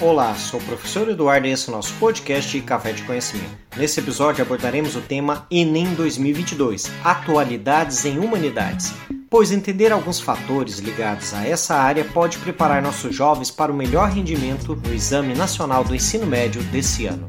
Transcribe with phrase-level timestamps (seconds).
[0.00, 3.50] Olá, sou o professor Eduardo e esse é o nosso podcast Café de Conhecimento.
[3.76, 8.94] Nesse episódio abordaremos o tema Enem 2022 Atualidades em Humanidades,
[9.28, 14.10] pois entender alguns fatores ligados a essa área pode preparar nossos jovens para o melhor
[14.10, 17.28] rendimento no Exame Nacional do Ensino Médio desse ano.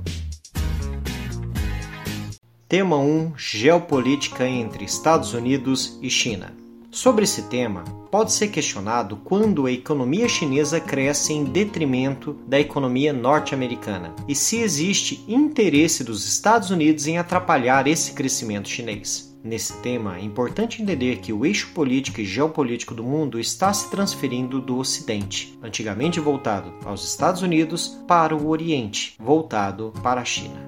[2.68, 6.56] Tema 1 Geopolítica entre Estados Unidos e China.
[6.92, 13.14] Sobre esse tema, pode ser questionado quando a economia chinesa cresce em detrimento da economia
[13.14, 19.38] norte-americana e se existe interesse dos Estados Unidos em atrapalhar esse crescimento chinês.
[19.44, 23.90] Nesse tema, é importante entender que o eixo político e geopolítico do mundo está se
[23.92, 30.68] transferindo do Ocidente, antigamente voltado aos Estados Unidos, para o Oriente, voltado para a China.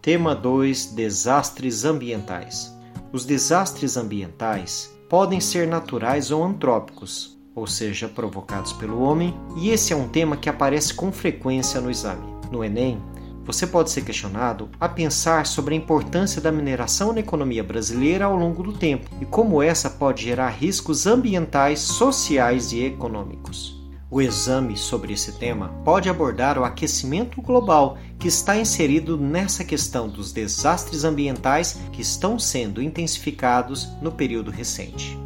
[0.00, 2.75] Tema 2 Desastres ambientais.
[3.16, 9.90] Os desastres ambientais podem ser naturais ou antrópicos, ou seja, provocados pelo homem, e esse
[9.90, 12.26] é um tema que aparece com frequência no exame.
[12.52, 13.00] No Enem,
[13.42, 18.36] você pode ser questionado a pensar sobre a importância da mineração na economia brasileira ao
[18.36, 23.82] longo do tempo e como essa pode gerar riscos ambientais, sociais e econômicos.
[24.08, 30.08] O exame sobre esse tema pode abordar o aquecimento global que está inserido nessa questão
[30.08, 35.18] dos desastres ambientais que estão sendo intensificados no período recente.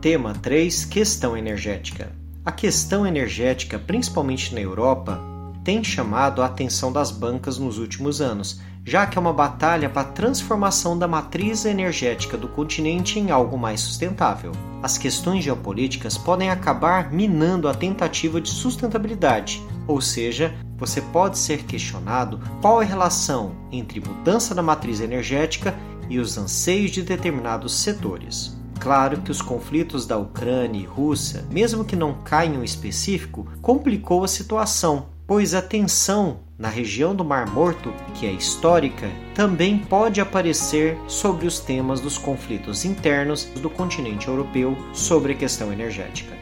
[0.00, 2.10] Tema 3 Questão energética.
[2.44, 5.31] A questão energética, principalmente na Europa,
[5.64, 10.02] tem chamado a atenção das bancas nos últimos anos, já que é uma batalha para
[10.02, 14.52] a transformação da matriz energética do continente em algo mais sustentável.
[14.82, 21.62] As questões geopolíticas podem acabar minando a tentativa de sustentabilidade, ou seja, você pode ser
[21.64, 25.74] questionado qual é a relação entre mudança da matriz energética
[26.10, 28.60] e os anseios de determinados setores.
[28.80, 34.28] Claro que os conflitos da Ucrânia e Rússia, mesmo que não caiam específico, complicou a
[34.28, 40.96] situação, pois a tensão na região do Mar Morto, que é histórica, também pode aparecer
[41.08, 46.36] sobre os temas dos conflitos internos do continente europeu sobre a questão energética.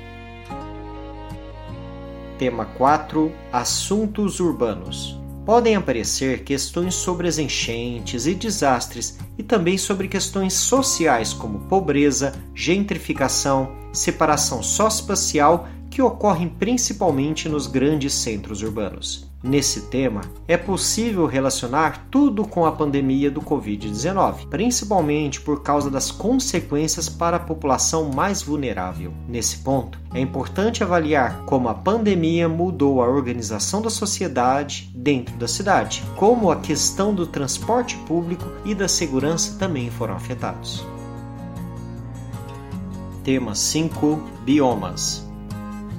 [2.39, 5.19] Tema 4 Assuntos urbanos.
[5.45, 12.35] Podem aparecer questões sobre as enchentes e desastres e também sobre questões sociais como pobreza,
[12.55, 19.29] gentrificação, separação socioespacial que ocorrem principalmente nos grandes centros urbanos.
[19.43, 26.11] Nesse tema, é possível relacionar tudo com a pandemia do Covid-19, principalmente por causa das
[26.11, 29.15] consequências para a população mais vulnerável.
[29.27, 35.49] Nesse ponto, é importante avaliar como a pandemia mudou a organização da sociedade dentro da
[35.49, 40.85] cidade, como a questão do transporte público e da segurança também foram afetados.
[43.25, 45.30] Tema 5 Biomas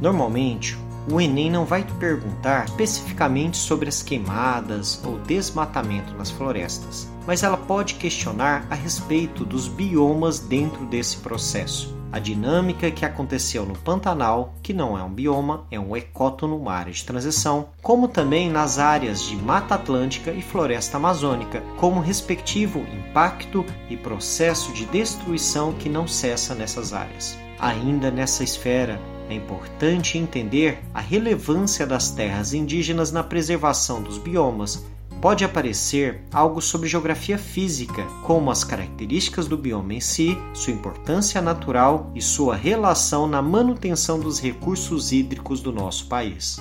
[0.02, 0.78] Normalmente,
[1.10, 7.44] o Enem não vai te perguntar especificamente sobre as queimadas ou desmatamento nas florestas, mas
[7.44, 12.02] ela pode questionar a respeito dos biomas dentro desse processo.
[12.12, 16.74] A dinâmica que aconteceu no Pantanal, que não é um bioma, é um ecótono, uma
[16.74, 22.86] área de transição, como também nas áreas de Mata Atlântica e Floresta Amazônica, como respectivo
[22.94, 27.38] impacto e processo de destruição que não cessa nessas áreas.
[27.58, 29.00] Ainda nessa esfera,
[29.32, 34.86] é importante entender a relevância das terras indígenas na preservação dos biomas.
[35.22, 41.42] Pode aparecer algo sobre geografia física, como as características do bioma em si, sua importância
[41.42, 46.58] natural e sua relação na manutenção dos recursos hídricos do nosso país.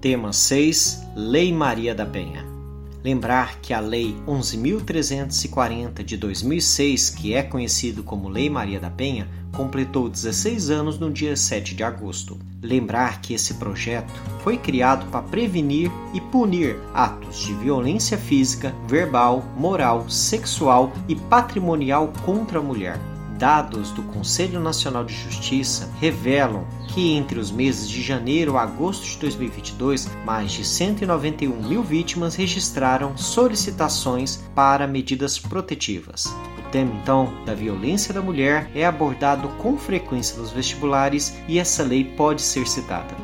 [0.00, 2.51] Tema 6 Lei Maria da Penha
[3.04, 9.28] Lembrar que a Lei 11.340 de 2006, que é conhecido como Lei Maria da Penha,
[9.52, 12.38] completou 16 anos no dia 7 de agosto.
[12.62, 14.12] Lembrar que esse projeto
[14.42, 22.12] foi criado para prevenir e punir atos de violência física, verbal, moral, sexual e patrimonial
[22.24, 22.98] contra a mulher
[23.42, 29.04] Dados do Conselho Nacional de Justiça revelam que entre os meses de janeiro a agosto
[29.04, 36.26] de 2022, mais de 191 mil vítimas registraram solicitações para medidas protetivas.
[36.56, 41.82] O tema, então, da violência da mulher é abordado com frequência nos vestibulares e essa
[41.82, 43.16] lei pode ser citada.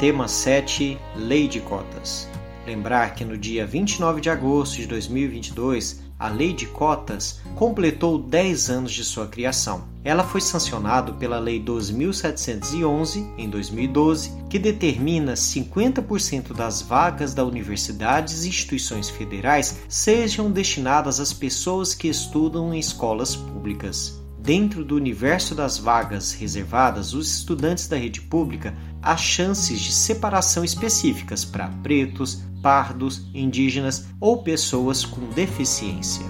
[0.00, 2.30] Tema 7 Lei de Cotas.
[2.66, 8.70] Lembrar que no dia 29 de agosto de 2022, a Lei de Cotas completou 10
[8.70, 9.84] anos de sua criação.
[10.02, 18.44] Ela foi sancionada pela Lei 12.711, em 2012, que determina 50% das vagas da universidades
[18.44, 24.18] e instituições federais sejam destinadas às pessoas que estudam em escolas públicas.
[24.48, 30.64] dentro do universo das vagas reservadas, os estudantes da rede pública há chances de separação
[30.64, 36.26] específicas para pretos, pardos, indígenas ou pessoas com deficiência.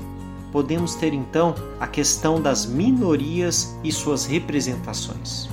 [0.53, 5.49] Podemos ter então a questão das minorias e suas representações.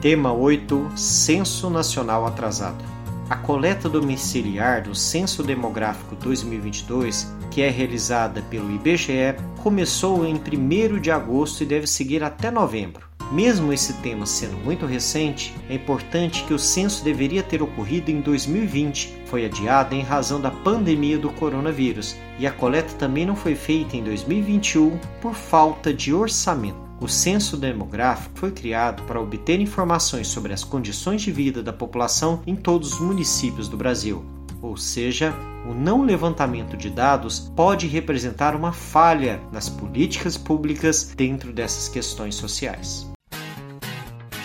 [0.00, 2.82] Tema 8 Censo Nacional Atrasado.
[3.28, 11.00] A coleta domiciliar do Censo Demográfico 2022, que é realizada pelo IBGE, começou em 1
[11.00, 13.09] de agosto e deve seguir até novembro.
[13.30, 18.20] Mesmo esse tema sendo muito recente, é importante que o censo deveria ter ocorrido em
[18.20, 23.54] 2020, foi adiado em razão da pandemia do coronavírus, e a coleta também não foi
[23.54, 26.90] feita em 2021 por falta de orçamento.
[27.00, 32.42] O censo demográfico foi criado para obter informações sobre as condições de vida da população
[32.46, 34.24] em todos os municípios do Brasil.
[34.60, 35.34] Ou seja,
[35.66, 42.34] o não levantamento de dados pode representar uma falha nas políticas públicas dentro dessas questões
[42.34, 43.09] sociais.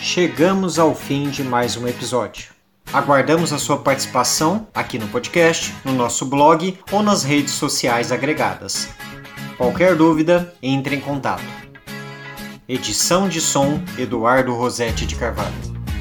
[0.08, 2.54] Chegamos ao fim de mais um episódio.
[2.94, 8.88] Aguardamos a sua participação aqui no podcast, no nosso blog ou nas redes sociais agregadas.
[9.58, 11.44] Qualquer dúvida, entre em contato.
[12.70, 15.75] Edição de som Eduardo Rosetti de Carvalho.